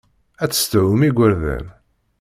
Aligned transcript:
Ad 0.43 0.49
tessedhum 0.51 1.01
igerdan. 1.07 1.65